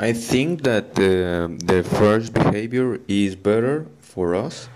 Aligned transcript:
I 0.00 0.12
think 0.12 0.62
that 0.62 0.94
the, 0.94 1.58
the 1.64 1.82
first 1.82 2.32
behavior 2.32 3.00
is 3.08 3.34
better 3.34 3.86
for 3.98 4.36
us. 4.36 4.68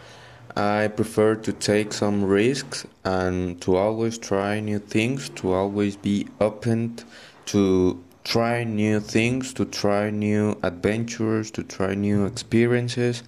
I 0.56 0.88
prefer 0.88 1.36
to 1.36 1.52
take 1.52 1.92
some 1.92 2.24
risks 2.24 2.84
and 3.04 3.60
to 3.60 3.76
always 3.76 4.18
try 4.18 4.58
new 4.58 4.80
things, 4.80 5.28
to 5.36 5.52
always 5.52 5.94
be 5.94 6.26
open 6.40 6.98
to 7.46 8.02
try 8.24 8.64
new 8.64 8.98
things, 8.98 9.54
to 9.54 9.64
try 9.64 10.10
new 10.10 10.58
adventures, 10.64 11.52
to 11.52 11.62
try 11.62 11.94
new 11.94 12.26
experiences, 12.26 13.22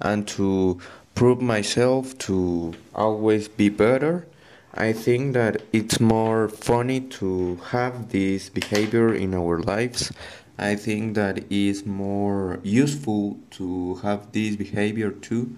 and 0.00 0.28
to 0.28 0.78
prove 1.14 1.40
myself 1.40 2.16
to 2.18 2.74
always 2.94 3.48
be 3.48 3.70
better. 3.70 4.26
I 4.74 4.92
think 4.92 5.32
that 5.34 5.62
it's 5.72 5.98
more 5.98 6.48
funny 6.48 7.00
to 7.00 7.56
have 7.70 8.10
this 8.10 8.50
behavior 8.50 9.14
in 9.14 9.34
our 9.34 9.60
lives. 9.60 10.12
I 10.58 10.74
think 10.74 11.14
that 11.14 11.50
is 11.50 11.86
more 11.86 12.60
useful 12.62 13.38
to 13.52 13.94
have 13.96 14.32
this 14.32 14.56
behavior 14.56 15.10
too. 15.10 15.56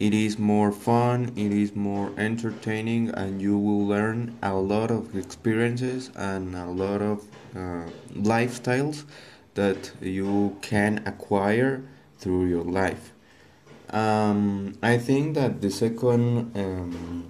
It 0.00 0.14
is 0.14 0.38
more 0.38 0.72
fun, 0.72 1.32
it 1.36 1.52
is 1.52 1.76
more 1.76 2.10
entertaining, 2.16 3.10
and 3.10 3.40
you 3.40 3.58
will 3.58 3.86
learn 3.86 4.36
a 4.42 4.54
lot 4.54 4.90
of 4.90 5.14
experiences 5.14 6.10
and 6.16 6.56
a 6.56 6.66
lot 6.66 7.02
of 7.02 7.24
uh, 7.54 7.84
lifestyles 8.14 9.04
that 9.54 9.92
you 10.00 10.56
can 10.62 11.02
acquire 11.06 11.82
through 12.18 12.46
your 12.46 12.64
life. 12.64 13.12
Um, 13.90 14.78
I 14.82 14.98
think 14.98 15.34
that 15.34 15.60
the 15.60 15.70
second 15.70 16.56
um, 16.56 17.29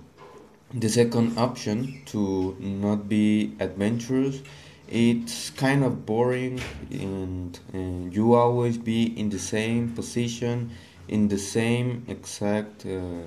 the 0.73 0.88
second 0.88 1.37
option 1.38 2.01
to 2.06 2.56
not 2.60 3.09
be 3.09 3.52
adventurous 3.60 4.42
it's 4.88 5.51
kind 5.51 5.84
of 5.84 6.05
boring 6.05 6.60
and, 6.91 7.60
and 7.73 8.15
you 8.15 8.34
always 8.34 8.77
be 8.77 9.19
in 9.19 9.30
the 9.30 9.38
same 9.38 9.93
position 9.93 10.70
in 11.09 11.29
the 11.29 11.38
same 11.38 12.04
exact 12.09 12.87
uh, 12.87 13.23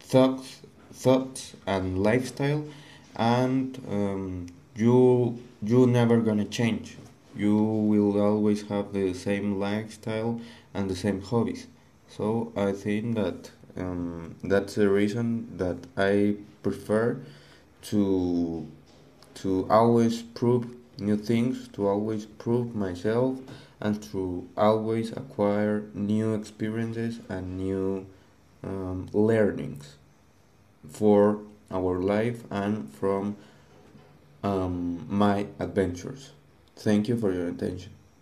thoughts 0.00 0.60
thoughts 0.92 1.54
and 1.66 2.02
lifestyle 2.02 2.64
and 3.16 3.80
um, 3.90 4.46
you 4.76 5.38
you 5.62 5.86
never 5.86 6.18
gonna 6.20 6.44
change. 6.44 6.96
You 7.36 7.56
will 7.56 8.20
always 8.20 8.62
have 8.68 8.92
the 8.92 9.14
same 9.14 9.58
lifestyle 9.58 10.40
and 10.72 10.90
the 10.90 10.96
same 10.96 11.20
hobbies. 11.22 11.66
So 12.08 12.52
I 12.56 12.72
think 12.72 13.16
that 13.16 13.50
um, 13.76 14.36
that's 14.42 14.74
the 14.74 14.88
reason 14.88 15.56
that 15.58 15.78
I 15.96 16.36
prefer 16.62 17.20
to 17.82 18.66
to 19.34 19.66
always 19.68 20.22
prove 20.22 20.66
new 20.98 21.16
things, 21.16 21.68
to 21.68 21.88
always 21.88 22.24
prove 22.24 22.74
myself, 22.74 23.40
and 23.80 24.00
to 24.04 24.48
always 24.56 25.10
acquire 25.12 25.84
new 25.92 26.34
experiences 26.34 27.20
and 27.28 27.58
new 27.58 28.06
um, 28.62 29.08
learnings 29.12 29.96
for 30.88 31.40
our 31.70 31.98
life 31.98 32.44
and 32.50 32.92
from 32.94 33.36
um, 34.42 35.04
my 35.08 35.46
adventures. 35.58 36.30
Thank 36.76 37.08
you 37.08 37.16
for 37.16 37.32
your 37.32 37.48
attention. 37.48 37.90